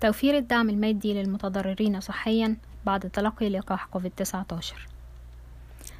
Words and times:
توفير 0.00 0.36
الدعم 0.36 0.70
المادي 0.70 1.14
للمتضررين 1.14 2.00
صحيا 2.00 2.56
بعد 2.86 3.00
تلقي 3.00 3.48
لقاح 3.48 3.86
كوفيد-19 3.86 4.64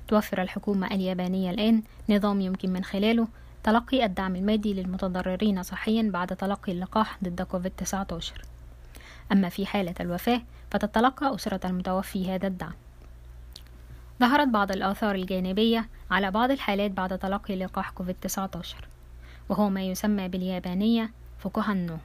توفر 0.09 0.43
الحكومة 0.43 0.87
اليابانية 0.87 1.51
الآن 1.51 1.83
نظام 2.09 2.41
يمكن 2.41 2.73
من 2.73 2.85
خلاله 2.85 3.29
تلقي 3.65 4.05
الدعم 4.05 4.37
المادي 4.37 4.75
للمتضررين 4.75 5.63
صحيا 5.63 6.11
بعد 6.13 6.37
تلقي 6.37 6.73
اللقاح 6.73 7.19
ضد 7.25 7.43
كوفيد-19 7.43 8.15
أما 9.33 9.49
في 9.49 9.67
حالة 9.67 9.95
الوفاة 10.01 10.43
فتتلقى 10.71 11.35
أسرة 11.35 11.67
المتوفي 11.67 12.31
هذا 12.35 12.47
الدعم. 12.47 12.73
ظهرت 14.21 14.49
بعض 14.49 14.73
الآثار 14.73 15.15
الجانبية 15.15 15.89
على 16.11 16.31
بعض 16.31 16.51
الحالات 16.51 16.91
بعد 16.91 17.19
تلقي 17.19 17.57
لقاح 17.57 17.91
كوفيد-19 17.91 18.67
وهو 19.49 19.69
ما 19.69 19.83
يسمى 19.83 20.29
باليابانية 20.29 21.11
فوكوهانو. 21.39 21.99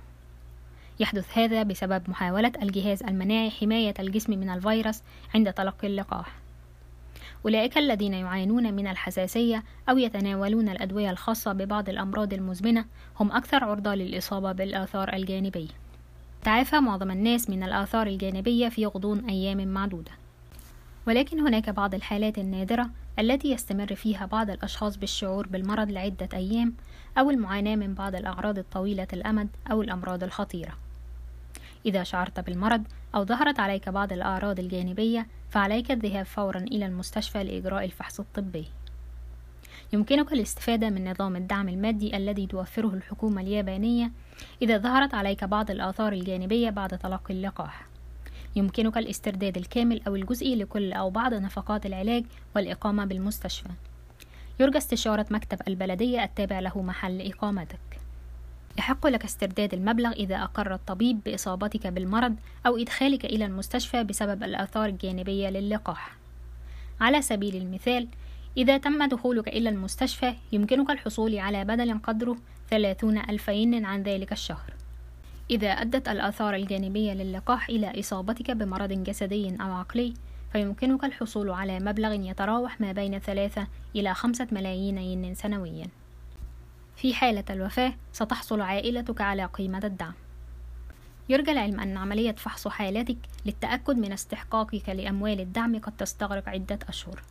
يحدث 1.02 1.38
هذا 1.38 1.64
بسبب 1.64 2.10
محاولة 2.10 2.52
الجهاز 2.62 3.04
المناعي 3.04 3.52
حماية 3.52 3.94
الجسم 4.00 4.40
من 4.40 4.50
الفيروس 4.50 5.02
عند 5.36 5.54
تلقي 5.54 5.88
اللقاح. 5.88 6.36
أولئك 7.46 7.78
الذين 7.78 8.14
يعانون 8.14 8.74
من 8.74 8.88
الحساسية 8.88 9.64
أو 9.90 9.98
يتناولون 9.98 10.70
الأدوية 10.70 11.12
الخاصة 11.12 11.54
ببعض 11.54 11.90
الأمراض 11.90 12.34
المزمنة 12.34 12.86
هم 13.20 13.32
أكثر 13.32 13.64
عرضة 13.64 13.96
للإصابة 13.96 14.52
بالآثار 14.52 15.14
الجانبية. 15.14 15.68
تعافى 16.44 16.80
معظم 16.80 17.12
الناس 17.12 17.50
من 17.50 17.64
الآثار 17.64 18.08
الجانبية 18.08 18.70
في 18.70 18.86
غضون 18.86 19.26
أيام 19.30 19.68
معدودة. 19.68 20.12
ولكن 21.08 21.40
هناك 21.40 21.70
بعض 21.70 21.96
الحالات 21.96 22.38
النادرة 22.38 22.90
التي 23.20 23.52
يستمر 23.52 23.96
فيها 23.96 24.26
بعض 24.26 24.50
الأشخاص 24.50 24.98
بالشعور 24.98 25.48
بالمرض 25.48 25.92
لعدة 25.92 26.30
أيام 26.34 26.74
أو 27.18 27.30
المعاناة 27.30 27.76
من 27.76 27.94
بعض 27.94 28.16
الأعراض 28.16 28.58
الطويلة 28.58 29.08
الأمد 29.14 29.50
أو 29.72 29.82
الأمراض 29.82 30.24
الخطيرة. 30.24 30.74
إذا 31.86 32.04
شعرت 32.04 32.40
بالمرض 32.40 32.84
أو 33.16 33.26
ظهرت 33.26 33.60
عليك 33.60 33.90
بعض 33.90 34.14
الأعراض 34.14 34.60
الجانبية 34.60 35.28
فعليك 35.50 35.92
الذهاب 35.92 36.26
فورا 36.26 36.60
إلى 36.60 36.86
المستشفى 36.86 37.44
لإجراء 37.44 37.86
الفحص 37.86 38.20
الطبي. 38.20 38.66
يمكنك 39.94 40.34
الاستفادة 40.34 40.90
من 40.90 41.12
نظام 41.12 41.36
الدعم 41.36 41.70
المادي 41.70 42.18
الذي 42.18 42.48
توفره 42.48 42.88
الحكومة 42.94 43.42
اليابانية 43.42 44.12
إذا 44.62 44.78
ظهرت 44.78 45.14
عليك 45.14 45.44
بعض 45.44 45.72
الآثار 45.72 46.14
الجانبية 46.14 46.70
بعد 46.70 46.98
تلقي 46.98 47.34
اللقاح. 47.34 47.86
يمكنك 48.56 48.98
الاسترداد 48.98 49.58
الكامل 49.58 50.02
أو 50.08 50.16
الجزئي 50.16 50.56
لكل 50.56 50.94
أو 50.94 51.10
بعض 51.10 51.34
نفقات 51.34 51.86
العلاج 51.86 52.26
والإقامة 52.56 53.06
بالمستشفى. 53.06 53.70
يرجى 54.60 54.78
استشارة 54.78 55.26
مكتب 55.32 55.58
البلدية 55.68 56.24
التابع 56.24 56.60
له 56.60 56.82
محل 56.82 57.22
إقامتك. 57.32 57.91
يحق 58.82 59.08
لك 59.08 59.24
استرداد 59.24 59.74
المبلغ 59.74 60.12
إذا 60.12 60.44
أقر 60.44 60.74
الطبيب 60.74 61.20
بإصابتك 61.26 61.88
بالمرض 61.88 62.36
أو 62.66 62.78
إدخالك 62.78 63.26
إلى 63.26 63.46
المستشفى 63.46 64.04
بسبب 64.04 64.44
الآثار 64.44 64.86
الجانبية 64.86 65.50
للقاح. 65.50 66.18
على 67.02 67.22
سبيل 67.22 67.56
المثال 67.56 68.08
إذا 68.58 68.78
تم 68.78 69.04
دخولك 69.04 69.48
إلى 69.48 69.70
المستشفى 69.70 70.34
يمكنك 70.52 70.90
الحصول 70.90 71.40
على 71.40 71.66
بدل 71.66 72.00
قدره 72.00 72.38
ثلاثون 72.70 73.18
ألف 73.18 73.48
ين 73.48 73.86
عن 73.86 74.04
ذلك 74.04 74.32
الشهر. 74.32 74.74
إذا 75.52 75.70
أدت 75.70 76.10
الآثار 76.10 76.56
الجانبية 76.56 77.14
للقاح 77.14 77.70
إلى 77.70 78.00
إصابتك 78.00 78.52
بمرض 78.52 79.04
جسدي 79.04 79.56
أو 79.62 79.72
عقلي 79.74 80.14
فيمكنك 80.52 81.04
الحصول 81.04 81.50
على 81.50 81.80
مبلغ 81.80 82.14
يتراوح 82.14 82.82
ما 82.82 82.92
بين 82.92 83.20
ثلاثة 83.20 83.68
إلى 83.96 84.14
خمسة 84.14 84.48
ملايين 84.52 84.98
ين 84.98 85.36
سنويا. 85.36 86.01
في 86.96 87.14
حالة 87.14 87.44
الوفاة 87.50 87.94
ستحصل 88.14 88.62
عائلتك 88.62 89.22
على 89.22 89.46
قيمة 89.46 89.82
الدعم. 89.84 90.14
يرجى 91.30 91.52
العلم 91.52 91.80
أن 91.80 91.98
عملية 91.98 92.32
فحص 92.32 92.68
حالتك 92.68 93.18
للتأكد 93.46 93.98
من 93.98 94.12
استحقاقك 94.12 94.90
لأموال 94.90 95.40
الدعم 95.40 95.80
قد 95.80 95.98
تستغرق 95.98 96.50
عدة 96.50 96.80
أشهر. 96.90 97.22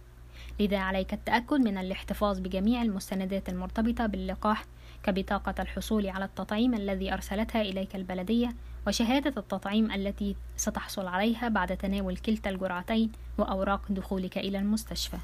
لذا 0.60 0.78
عليك 0.78 1.12
التأكد 1.12 1.60
من 1.60 1.78
الاحتفاظ 1.78 2.38
بجميع 2.38 2.82
المستندات 2.82 3.48
المرتبطة 3.48 4.06
باللقاح 4.06 4.64
كبطاقة 5.02 5.54
الحصول 5.62 6.06
على 6.06 6.24
التطعيم 6.24 6.74
الذي 6.74 7.12
أرسلتها 7.12 7.62
إليك 7.62 7.96
البلدية 7.96 8.54
وشهادة 8.86 9.40
التطعيم 9.40 9.92
التي 9.92 10.36
ستحصل 10.56 11.06
عليها 11.06 11.48
بعد 11.48 11.76
تناول 11.76 12.16
كلتا 12.16 12.50
الجرعتين 12.50 13.12
وأوراق 13.38 13.92
دخولك 13.92 14.38
إلى 14.38 14.58
المستشفى. 14.58 15.18